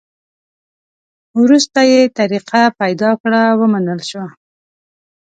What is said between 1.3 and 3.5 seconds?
وروسته یې طریقه پیدا کړه؛